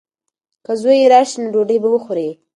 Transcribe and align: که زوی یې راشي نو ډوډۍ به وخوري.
که 0.65 0.71
زوی 0.81 0.95
یې 1.01 1.07
راشي 1.13 1.37
نو 1.41 1.47
ډوډۍ 1.53 1.77
به 1.83 1.89
وخوري. 1.91 2.29